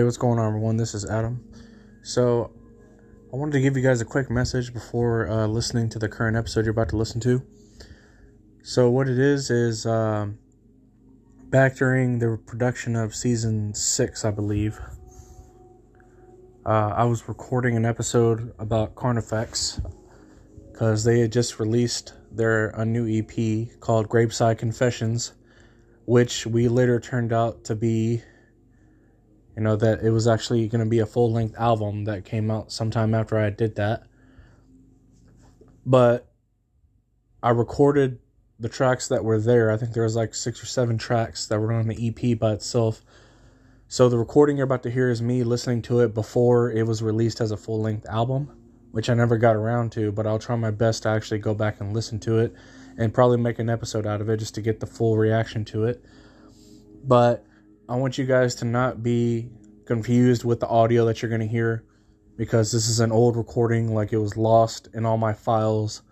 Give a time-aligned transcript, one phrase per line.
[0.00, 0.78] Hey, what's going on, everyone?
[0.78, 1.44] This is Adam.
[2.00, 2.50] So,
[3.30, 6.38] I wanted to give you guys a quick message before uh, listening to the current
[6.38, 7.42] episode you're about to listen to.
[8.62, 10.38] So, what it is is um,
[11.50, 14.80] back during the production of season six, I believe.
[16.64, 19.82] Uh, I was recording an episode about Carnifex
[20.72, 25.34] because they had just released their a new EP called Graveside Confessions,
[26.06, 28.22] which we later turned out to be
[29.60, 32.50] you know that it was actually going to be a full length album that came
[32.50, 34.04] out sometime after I did that.
[35.84, 36.32] But
[37.42, 38.20] I recorded
[38.58, 39.70] the tracks that were there.
[39.70, 42.52] I think there was like six or seven tracks that were on the EP by
[42.52, 43.04] itself.
[43.86, 47.02] So the recording you're about to hear is me listening to it before it was
[47.02, 48.50] released as a full length album,
[48.92, 51.82] which I never got around to, but I'll try my best to actually go back
[51.82, 52.54] and listen to it
[52.96, 55.84] and probably make an episode out of it just to get the full reaction to
[55.84, 56.02] it.
[57.04, 57.44] But
[57.90, 59.50] I want you guys to not be
[59.90, 61.82] confused with the audio that you're going to hear
[62.36, 66.02] because this is an old recording, like it was lost in all my files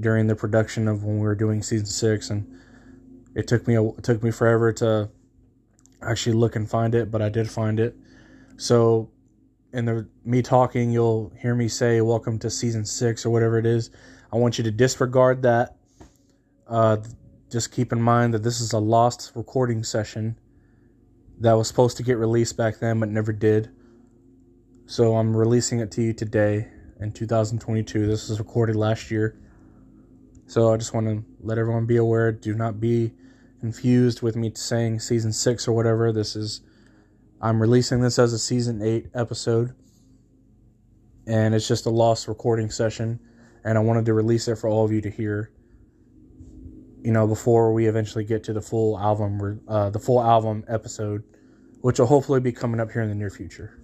[0.00, 2.44] during the production of when we were doing season six, and
[3.36, 5.08] it took me a, it took me forever to
[6.02, 7.96] actually look and find it, but I did find it.
[8.56, 9.12] So,
[9.72, 13.64] in the me talking, you'll hear me say "Welcome to season six or whatever it
[13.64, 13.90] is.
[14.32, 15.76] I want you to disregard that.
[16.66, 16.96] Uh,
[17.48, 20.36] just keep in mind that this is a lost recording session
[21.40, 23.70] that was supposed to get released back then but never did.
[24.86, 26.68] So I'm releasing it to you today
[27.00, 28.06] in 2022.
[28.06, 29.38] This was recorded last year.
[30.46, 32.30] So I just want to let everyone be aware.
[32.32, 33.12] Do not be
[33.60, 36.12] confused with me saying season six or whatever.
[36.12, 36.60] This is,
[37.40, 39.74] I'm releasing this as a season eight episode.
[41.26, 43.18] And it's just a lost recording session.
[43.64, 45.50] And I wanted to release it for all of you to hear
[47.04, 51.22] you know, before we eventually get to the full album, uh, the full album episode,
[51.82, 53.78] which will hopefully be coming up here in the near future.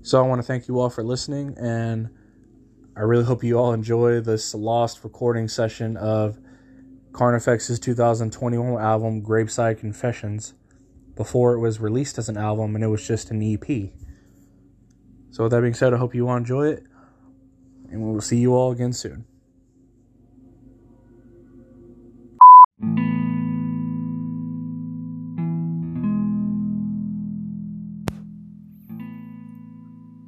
[0.00, 2.08] So I want to thank you all for listening, and
[2.96, 6.38] I really hope you all enjoy this lost recording session of
[7.12, 10.54] Carnifex's 2021 album, Graveside Confessions,
[11.14, 13.90] before it was released as an album and it was just an EP.
[15.30, 16.84] So, with that being said, I hope you all enjoy it,
[17.90, 19.26] and we will see you all again soon.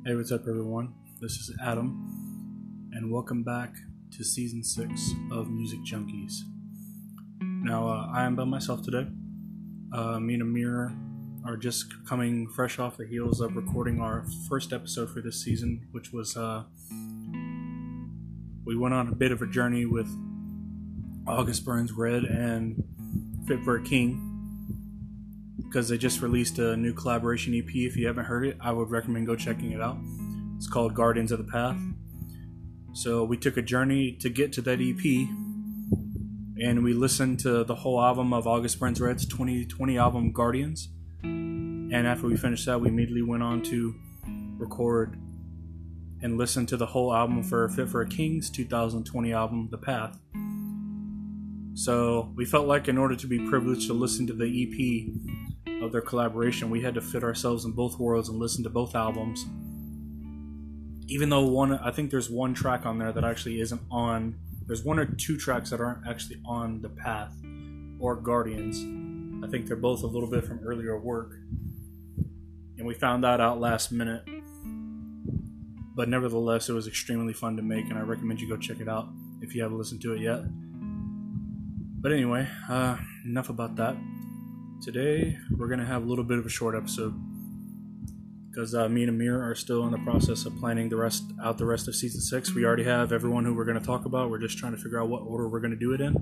[0.07, 0.93] Hey, what's up, everyone?
[1.23, 3.75] This is Adam, and welcome back
[4.15, 6.41] to season six of Music Junkies.
[7.41, 9.07] Now, uh, I am by myself today.
[9.95, 10.95] Uh, me and Amir
[11.47, 15.89] are just coming fresh off the heels of recording our first episode for this season,
[15.93, 16.65] which was uh,
[18.67, 20.15] we went on a bit of a journey with
[21.27, 22.85] August Burns Red and
[23.49, 24.34] Fit for a King
[25.75, 27.69] because they just released a new collaboration EP.
[27.75, 29.99] If you haven't heard it, I would recommend go checking it out.
[30.57, 31.77] It's called Guardians of the Path.
[32.93, 35.29] So we took a journey to get to that EP,
[36.65, 40.91] and we listened to the whole album of August Burns Red's 2020 album Guardians.
[41.25, 43.97] And after we finished that, we immediately went on to
[44.57, 45.19] record
[46.23, 50.21] and listen to the whole album for Fit for a King's 2020 album, The Path.
[51.75, 55.93] So we felt like, in order to be privileged to listen to the EP of
[55.93, 59.45] their collaboration, we had to fit ourselves in both worlds and listen to both albums.
[61.09, 64.39] Even though one, I think there's one track on there that actually isn't on.
[64.67, 67.35] There's one or two tracks that aren't actually on the Path
[67.99, 68.79] or Guardians.
[69.45, 71.35] I think they're both a little bit from earlier work,
[72.79, 74.23] and we found that out last minute.
[75.95, 78.89] But nevertheless, it was extremely fun to make, and I recommend you go check it
[78.89, 79.09] out
[79.43, 80.41] if you haven't listened to it yet.
[82.01, 83.97] But anyway, uh, enough about that.
[84.85, 87.19] Today, we're going to have a little bit of a short episode
[88.51, 91.57] because uh, me and Amir are still in the process of planning the rest out
[91.57, 92.55] the rest of season six.
[92.55, 94.29] We already have everyone who we're going to talk about.
[94.29, 96.15] We're just trying to figure out what order we're going to do it in.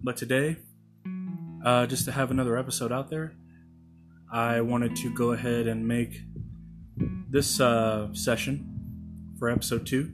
[0.00, 0.58] But today,
[1.64, 3.34] uh, just to have another episode out there,
[4.32, 6.20] I wanted to go ahead and make
[7.28, 10.12] this uh, session for episode two.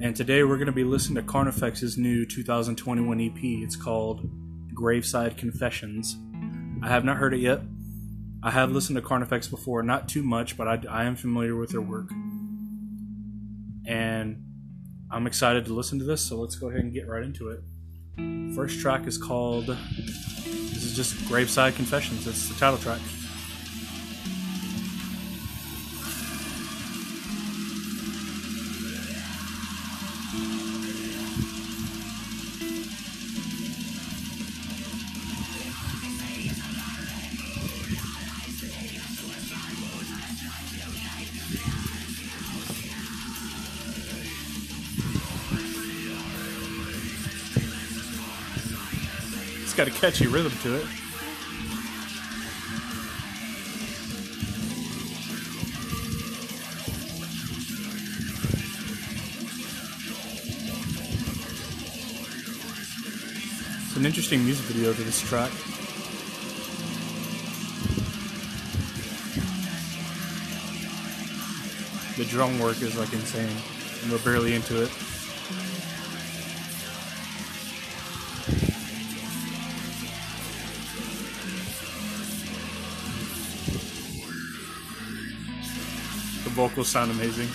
[0.00, 3.32] And today we're going to be listening to Carnifex's new 2021 EP.
[3.62, 4.26] It's called
[4.74, 6.16] Graveside Confessions.
[6.82, 7.60] I have not heard it yet.
[8.42, 11.70] I have listened to Carnifex before, not too much, but I, I am familiar with
[11.70, 12.10] their work.
[13.86, 14.42] And
[15.10, 17.60] I'm excited to listen to this, so let's go ahead and get right into it.
[18.56, 23.00] First track is called, this is just Graveside Confessions, it's the title track.
[49.84, 50.86] Got a catchy rhythm to it.
[63.82, 65.50] It's an interesting music video to this track.
[72.16, 73.48] The drum work is like insane,
[74.02, 75.11] and we're barely into it.
[86.52, 87.48] Vocals sound amazing.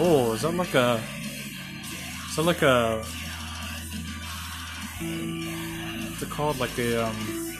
[0.00, 1.02] Oh, is that like a?
[2.28, 3.02] Is that like a?
[6.10, 6.60] What's it called?
[6.60, 7.56] Like a um,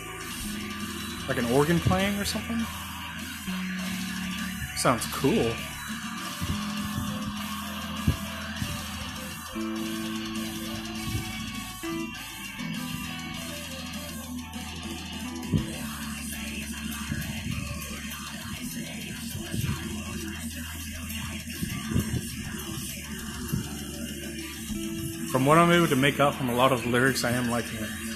[1.29, 2.61] like an organ playing or something?
[4.77, 5.53] Sounds cool.
[25.49, 27.83] What I'm able to make out from a lot of the lyrics, I am liking
[27.83, 28.08] it.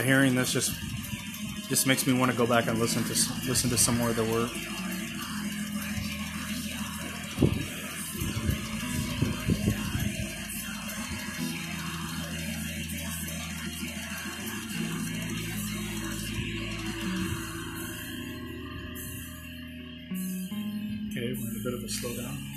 [0.00, 0.72] God, hearing this just
[1.68, 3.10] just makes me want to go back and listen to
[3.46, 4.50] listen to some more of the work.
[21.10, 22.49] Okay, we're in a bit of a slowdown.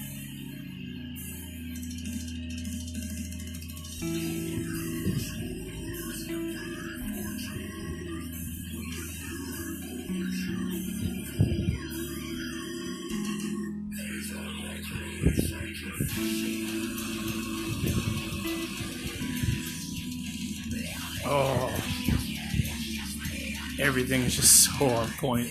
[23.94, 25.48] Everything is just so on point.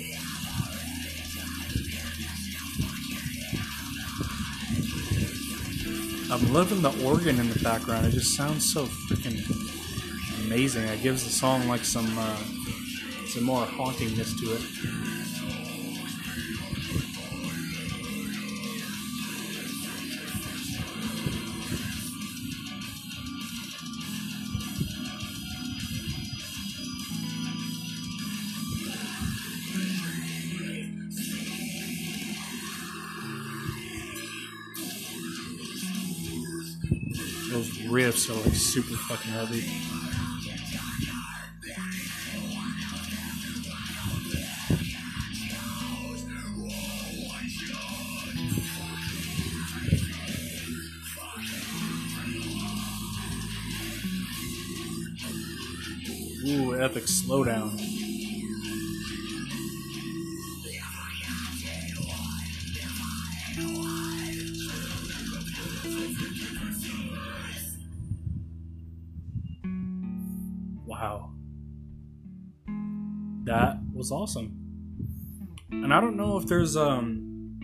[6.29, 8.05] I'm loving the organ in the background.
[8.07, 9.39] It just sounds so freaking
[10.45, 10.83] amazing.
[10.89, 12.37] It gives the song like some uh,
[13.29, 15.02] some more hauntingness to it.
[38.31, 39.65] Are like super fucking heavy.
[56.45, 57.82] Ooh, epic slowdown.
[73.45, 74.59] That was awesome.
[75.71, 77.61] And I don't know if there's um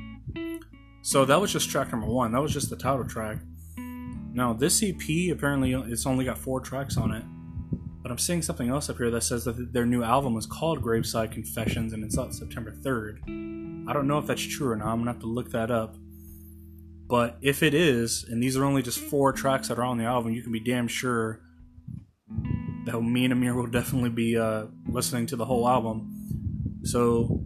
[1.02, 2.32] so that was just track number 1.
[2.32, 3.38] That was just the title track.
[3.76, 7.24] Now, this EP apparently it's only got 4 tracks on it.
[8.02, 10.82] But I'm seeing something else up here that says that their new album is called
[10.82, 13.86] Graveside Confessions and it's out September 3rd.
[13.88, 14.88] I don't know if that's true or not.
[14.88, 15.96] I'm to have to look that up.
[17.06, 20.04] But if it is, and these are only just 4 tracks that are on the
[20.04, 21.40] album, you can be damn sure
[22.88, 26.80] that me and Amir will definitely be uh, listening to the whole album.
[26.84, 27.44] So,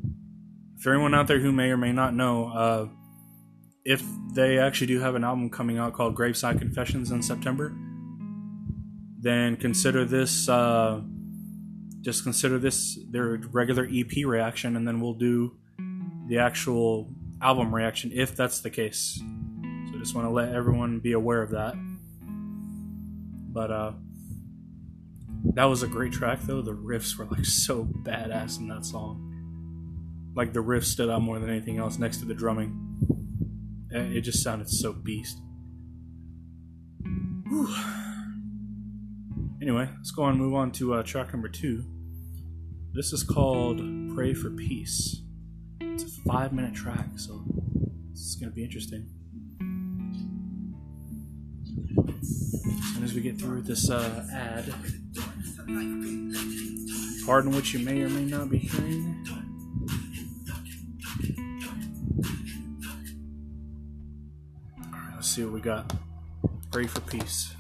[0.81, 2.89] for anyone out there who may or may not know, uh,
[3.85, 4.03] if
[4.35, 7.75] they actually do have an album coming out called Graveside Confessions in September,
[9.21, 11.01] then consider this uh,
[12.03, 15.57] just consider this their regular EP reaction, and then we'll do
[16.29, 19.21] the actual album reaction if that's the case.
[19.91, 21.75] So, just want to let everyone be aware of that.
[23.53, 23.93] But uh,
[25.55, 26.63] that was a great track, though.
[26.63, 29.29] The riffs were like so badass in that song.
[30.35, 32.79] Like the riff stood out more than anything else next to the drumming.
[33.91, 35.39] it just sounded so beast.
[37.49, 37.75] Whew.
[39.61, 41.85] Anyway, let's go on move on to uh, track number two.
[42.95, 43.81] This is called
[44.15, 45.23] Pray for Peace.
[45.81, 47.45] It's a five minute track, so
[48.11, 49.09] it's going to be interesting.
[52.09, 54.73] As as we get through this uh, ad,
[57.25, 59.27] pardon what you may or may not be hearing.
[64.93, 65.93] Alright, let's see what we got.
[66.71, 67.55] Pray for peace.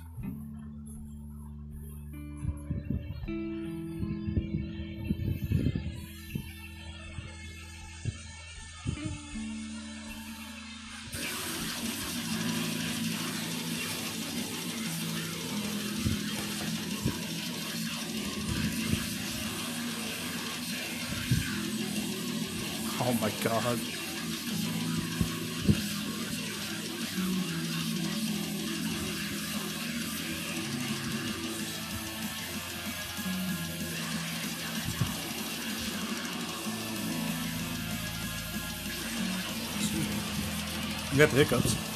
[23.12, 23.78] Oh my god.
[41.12, 41.91] You got the hiccups.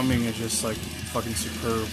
[0.00, 1.88] Drumming is just like fucking superb.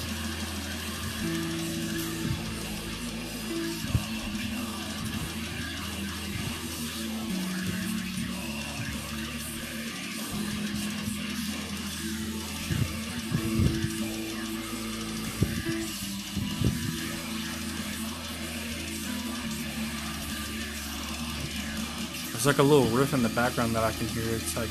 [22.32, 24.36] There's like a little riff in the background that I can hear.
[24.36, 24.70] It's like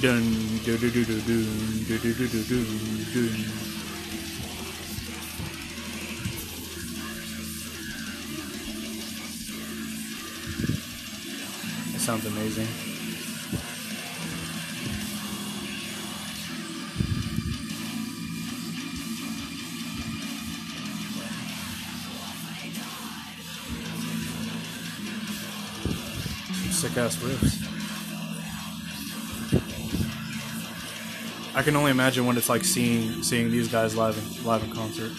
[0.00, 0.22] dun
[0.64, 2.54] do do do do do do do do
[3.12, 3.24] do.
[11.94, 12.68] It sounds amazing.
[26.70, 27.67] Sick ass riffs.
[31.58, 34.70] I can only imagine what it's like seeing seeing these guys live in, live in
[34.70, 35.10] concert.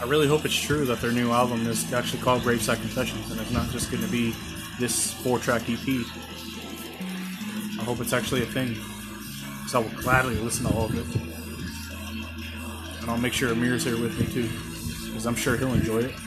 [0.00, 3.40] I really hope it's true that their new album is actually called Graveside Confessions and
[3.40, 4.34] it's not just going to be
[4.80, 5.88] this four-track EP.
[7.78, 11.06] I hope it's actually a thing, because I will gladly listen to all of it.
[13.02, 14.48] And I'll make sure Amir's here with me too,
[15.24, 16.23] because I'm sure he'll enjoy it.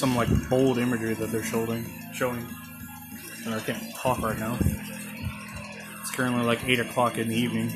[0.00, 2.46] Some like bold imagery that they're showing, showing.
[3.44, 4.56] And I can't talk right now.
[6.00, 7.70] It's currently like eight o'clock in the evening.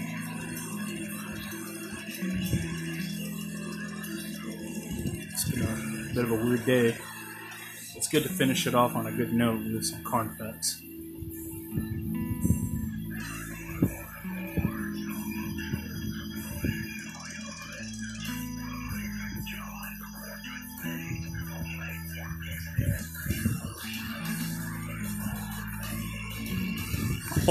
[5.32, 6.96] It's been a bit of a weird day.
[7.94, 10.80] It's good to finish it off on a good note with some Carnifex.
[10.80, 10.83] Oh,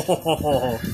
[0.06, 0.93] 哈哈哈哈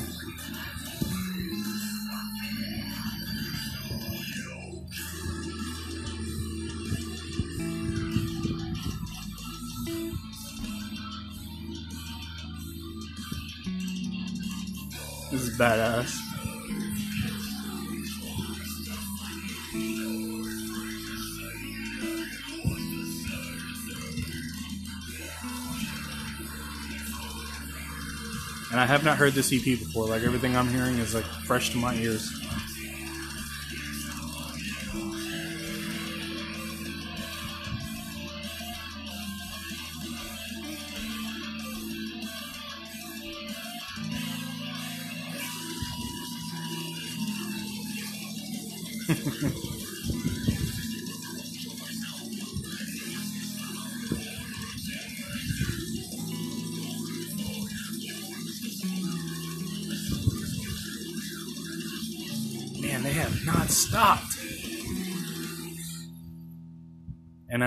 [28.71, 30.05] And I have not heard this EP before.
[30.05, 32.31] Like everything I'm hearing is like fresh to my ears.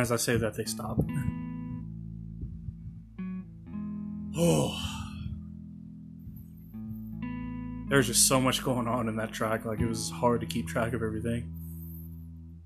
[0.02, 0.99] As I say that, they stop.
[4.37, 4.78] Oh.
[7.88, 9.64] There's just so much going on in that track.
[9.64, 11.50] Like, it was hard to keep track of everything.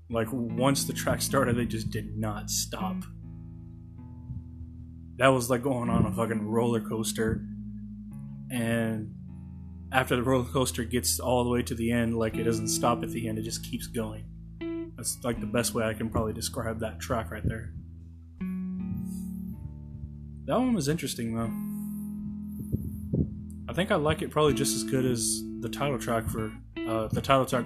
[0.09, 3.03] Like, once the track started, they just did not stop.
[5.17, 7.45] That was like going on a fucking roller coaster.
[8.49, 9.13] And
[9.91, 13.03] after the roller coaster gets all the way to the end, like, it doesn't stop
[13.03, 14.25] at the end, it just keeps going.
[14.97, 17.71] That's like the best way I can probably describe that track right there.
[20.45, 21.51] That one was interesting though.
[23.69, 26.51] I think I like it probably just as good as the title track for
[26.87, 27.65] uh, the title track,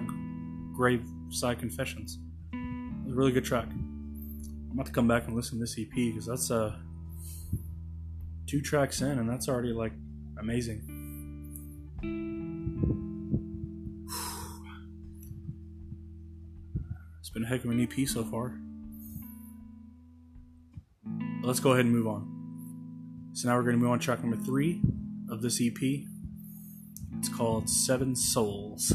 [0.74, 2.18] Graveside Confessions.
[2.52, 3.68] It was a really good track.
[3.70, 6.76] I'm about to come back and listen to this EP because that's uh
[8.46, 9.92] two tracks in and that's already like
[10.38, 10.82] amazing.
[17.32, 18.58] Been a heck of an EP so far.
[21.42, 23.30] Let's go ahead and move on.
[23.32, 24.82] So now we're going to move on to track number three
[25.30, 26.04] of this EP.
[27.18, 28.92] It's called Seven Souls.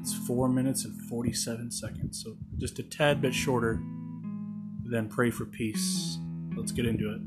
[0.00, 3.80] It's four minutes and 47 seconds, so just a tad bit shorter
[4.84, 6.18] than Pray for Peace.
[6.56, 7.20] Let's get into it.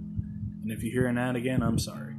[0.63, 2.16] And if you hear an ad again, I'm sorry.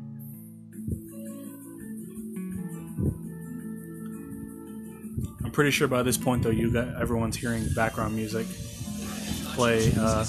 [5.58, 8.46] Pretty sure by this point, though, you got everyone's hearing background music
[9.56, 10.24] play uh,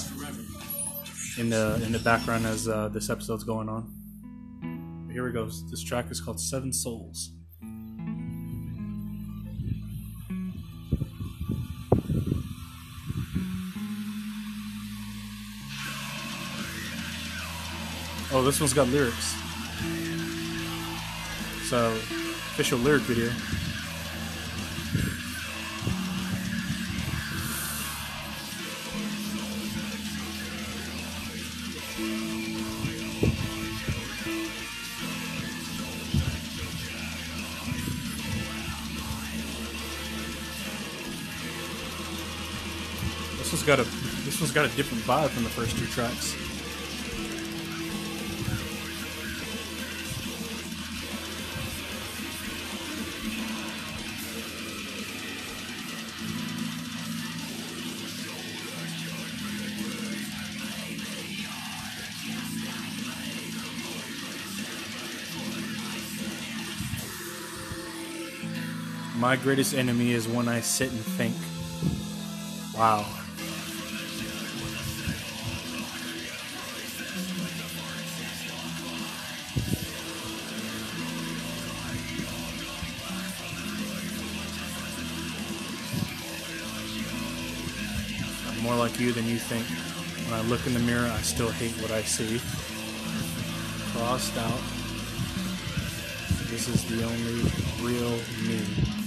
[1.38, 3.94] in the in the background as uh, this episode's going on.
[5.06, 5.48] But here we go.
[5.70, 7.30] This track is called Seven Souls.
[18.32, 19.36] Oh, this one's got lyrics.
[21.68, 23.30] So, official lyric video.
[43.50, 43.84] This one's got a
[44.24, 46.49] this one's got a different vibe from the first two tracks.
[69.30, 71.36] My greatest enemy is when I sit and think.
[72.76, 73.06] Wow.
[88.48, 89.64] I'm more like you than you think.
[90.28, 92.40] When I look in the mirror, I still hate what I see.
[93.92, 94.60] Crossed out.
[96.50, 97.48] This is the only
[97.80, 98.99] real me.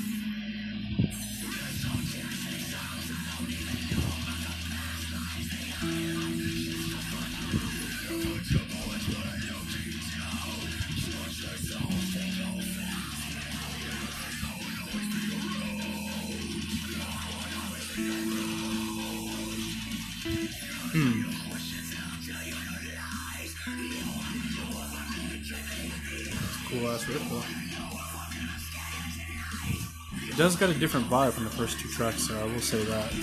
[30.43, 33.13] Does got a different vibe from the first two tracks, so I will say that.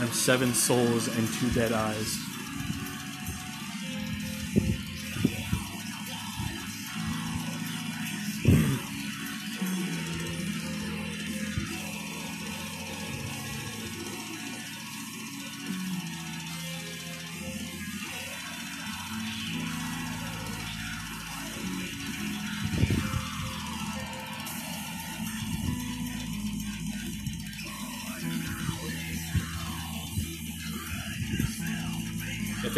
[0.00, 2.27] I'm seven souls and two dead eyes.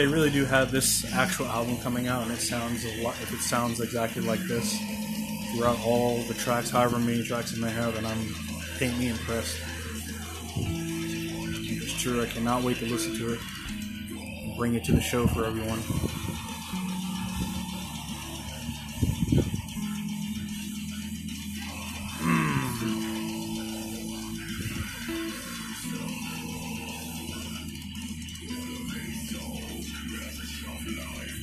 [0.00, 3.34] They really do have this actual album coming out and it sounds a lot, if
[3.34, 4.78] it sounds exactly like this
[5.52, 8.34] throughout all the tracks, however many tracks it may have, then I'm
[8.78, 9.60] paint me impressed.
[10.56, 12.22] It's true.
[12.22, 13.40] I cannot wait to listen to it
[14.08, 15.80] and bring it to the show for everyone.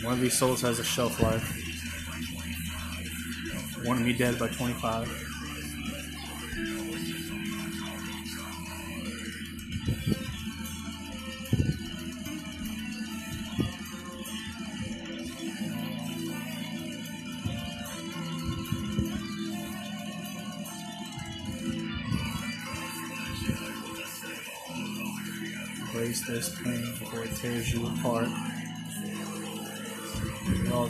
[0.08, 1.44] One of these souls has a shelf life.
[3.84, 5.27] One of me dead by 25.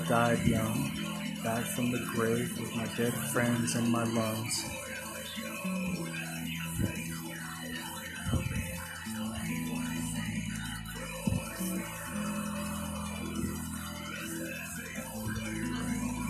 [0.08, 0.92] Died young,
[1.44, 4.66] back from the grave with my dead friends in my lungs.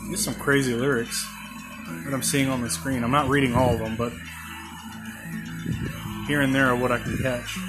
[0.07, 1.27] There's some crazy lyrics
[2.05, 3.03] that I'm seeing on the screen.
[3.03, 4.11] I'm not reading all of them, but
[6.25, 7.59] here and there are what I can catch.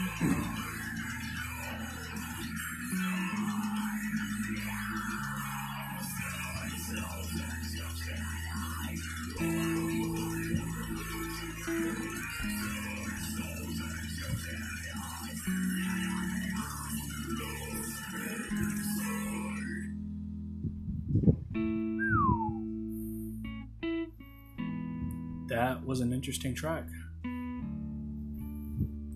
[26.29, 26.85] Interesting track.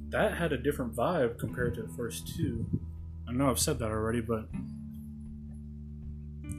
[0.09, 2.65] That had a different vibe compared to the first two.
[3.29, 4.47] I know I've said that already, but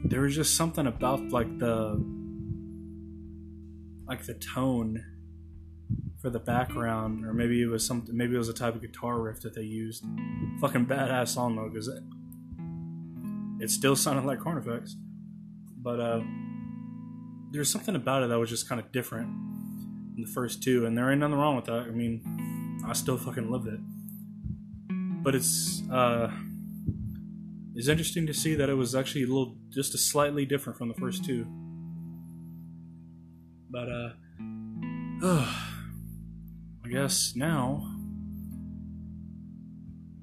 [0.04, 2.00] there was just something about like the
[4.06, 5.04] like the tone
[6.22, 8.16] for the background, or maybe it was something.
[8.16, 10.04] Maybe it was a type of guitar riff that they used.
[10.60, 12.02] Fucking badass song though, because it
[13.60, 14.94] it still sounded like Carnifex,
[15.82, 16.20] but uh,
[17.50, 19.53] there's something about it that was just kind of different
[20.16, 21.86] the first two, and there ain't nothing wrong with that.
[21.88, 23.80] I mean, I still fucking loved it,
[25.22, 26.30] but it's uh,
[27.74, 30.88] it's interesting to see that it was actually a little, just a slightly different from
[30.88, 31.46] the first two.
[33.68, 34.10] But uh,
[36.84, 37.90] I guess now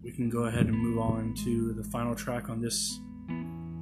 [0.01, 2.99] we can go ahead and move on to the final track on this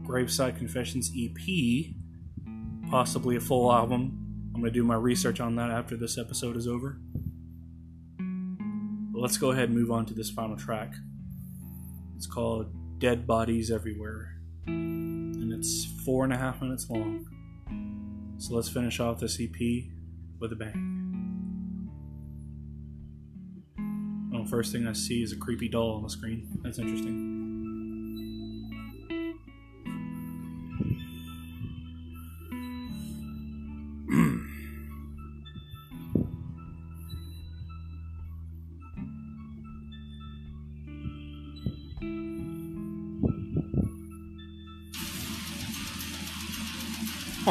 [0.03, 1.93] Graveside Confessions EP,
[2.89, 4.28] possibly a full album.
[4.53, 6.99] I'm going to do my research on that after this episode is over.
[8.17, 10.93] But let's go ahead and move on to this final track.
[12.15, 17.25] It's called Dead Bodies Everywhere, and it's four and a half minutes long.
[18.37, 19.85] So let's finish off this EP
[20.39, 20.95] with a bang.
[24.33, 26.47] Oh, first thing I see is a creepy doll on the screen.
[26.63, 27.58] That's interesting.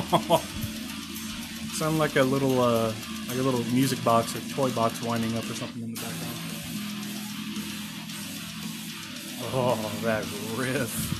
[1.75, 2.93] Sound like a little, uh,
[3.29, 6.35] like a little music box or toy box winding up or something in the background.
[9.53, 10.25] Oh, that
[10.57, 11.15] riff.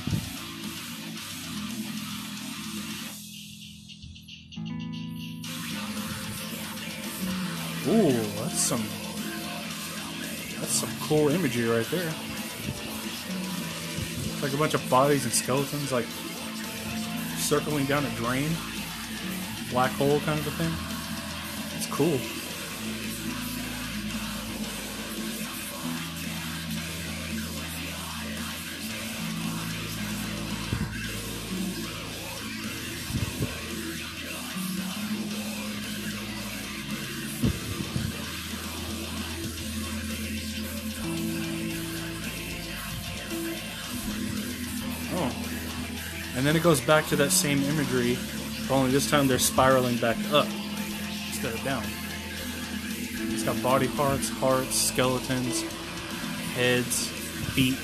[7.87, 8.83] Ooh, that's some,
[10.59, 12.11] that's some cool imagery right there.
[14.23, 16.05] It's like a bunch of bodies and skeletons, like
[17.37, 18.51] circling down a drain,
[19.69, 20.71] black hole kind of a thing.
[21.77, 22.19] It's cool.
[45.11, 45.31] Oh.
[46.35, 48.17] And then it goes back to that same imagery,
[48.75, 50.47] only this time they're spiraling back up
[51.27, 51.83] instead of down.
[53.33, 55.63] It's got body parts, hearts, skeletons,
[56.53, 57.07] heads,
[57.53, 57.77] feet.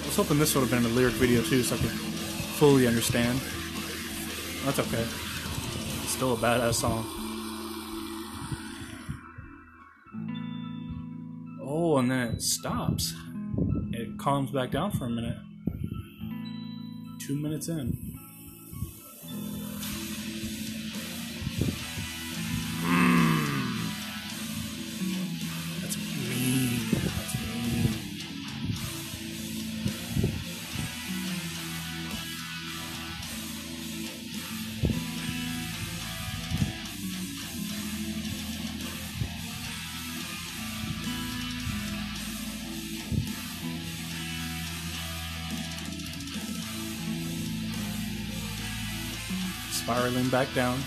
[0.00, 2.86] I was hoping this would have been a lyric video too, so I could fully
[2.86, 3.40] understand.
[4.64, 5.02] That's okay.
[5.02, 7.21] It's still a badass song.
[12.42, 13.14] Stops.
[13.92, 15.38] It calms back down for a minute.
[17.20, 18.01] Two minutes in.
[50.12, 50.78] Spiraling back down.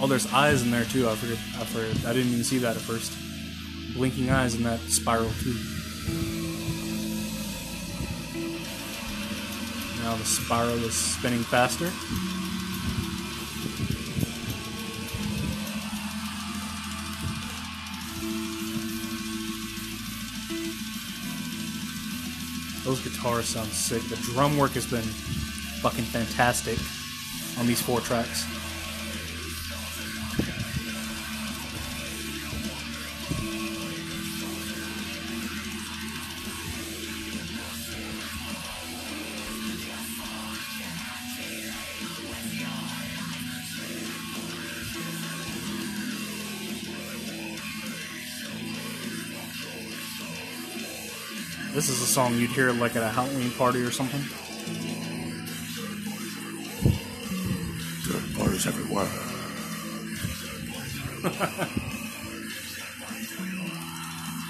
[0.00, 1.08] Oh, there's eyes in there too.
[1.08, 1.38] I forget.
[1.60, 2.06] I forget.
[2.06, 3.12] I didn't even see that at first.
[3.94, 5.54] Blinking eyes in that spiral too.
[10.02, 11.90] Now the spiral is spinning faster.
[22.84, 24.02] Those guitars sound sick.
[24.04, 25.02] The drum work has been
[25.82, 26.78] fucking fantastic
[27.58, 28.44] on these four tracks.
[51.76, 54.45] This is a song you'd hear like at a Halloween party or something.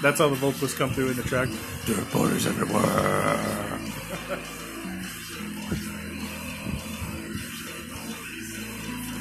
[0.07, 1.49] That's how the vocals come through in the track.
[1.85, 2.81] Dirt bodies everywhere.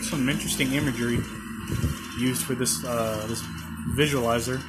[0.02, 1.18] Some interesting imagery
[2.20, 3.42] used for this uh, this
[3.96, 4.62] visualizer.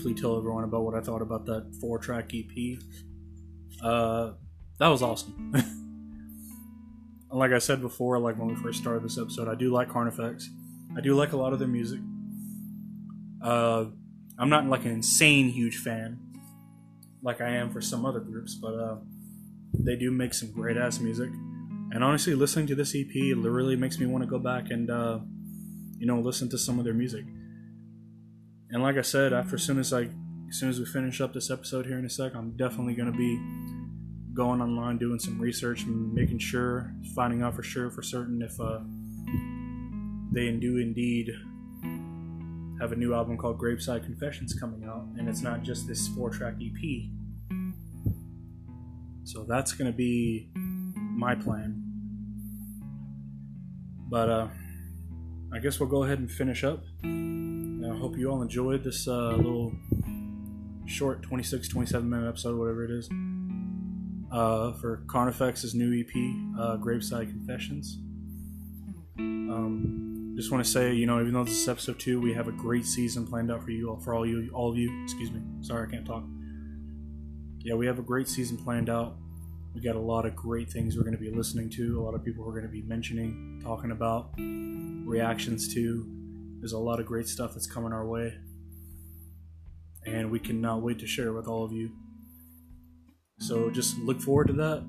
[0.00, 2.78] Briefly tell everyone about what I thought about that four track EP.
[3.82, 4.32] Uh,
[4.78, 5.54] that was awesome.
[7.32, 10.50] Like I said before, like when we first started this episode, I do like Carnifex.
[10.96, 12.00] I do like a lot of their music.
[13.40, 13.84] Uh,
[14.36, 16.18] I'm not like an insane huge fan,
[17.22, 18.96] like I am for some other groups, but uh,
[19.78, 21.30] they do make some great ass music.
[21.92, 24.90] And honestly, listening to this EP it really makes me want to go back and
[24.90, 25.20] uh,
[25.98, 27.26] you know listen to some of their music.
[28.72, 30.08] And like I said, after as soon as I
[30.48, 33.12] as soon as we finish up this episode here in a sec, I'm definitely gonna
[33.12, 33.36] be
[34.34, 38.78] going online doing some research making sure finding out for sure for certain if uh,
[40.32, 41.30] they do indeed
[42.80, 46.30] have a new album called Graveside Confessions coming out and it's not just this four
[46.30, 47.10] track EP
[49.24, 51.82] so that's gonna be my plan.
[54.08, 54.48] But uh,
[55.52, 56.82] I guess we'll go ahead and finish up
[58.00, 59.74] hope you all enjoyed this uh, little
[60.86, 63.10] short 26 27 minute episode whatever it is
[64.32, 66.08] uh, for Carnifex's new EP,
[66.58, 67.98] uh, Graveside Confessions.
[69.18, 72.48] Um, just want to say, you know, even though this is episode two, we have
[72.48, 75.02] a great season planned out for you all, for all you, all of you.
[75.04, 76.24] Excuse me, sorry, I can't talk.
[77.58, 79.16] Yeah, we have a great season planned out.
[79.74, 82.00] We got a lot of great things we're going to be listening to.
[82.00, 86.19] A lot of people we're going to be mentioning, talking about, reactions to.
[86.60, 88.34] There's a lot of great stuff that's coming our way,
[90.06, 91.90] and we cannot wait to share with all of you.
[93.38, 94.84] So just look forward to that.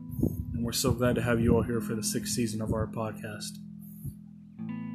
[0.54, 2.86] And we're so glad to have you all here for the sixth season of our
[2.86, 3.58] podcast.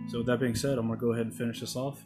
[0.09, 2.05] So, with that being said, I'm going to go ahead and finish this off.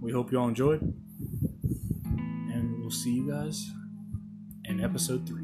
[0.00, 0.80] We hope you all enjoyed.
[0.80, 3.70] And we'll see you guys
[4.64, 5.41] in episode three.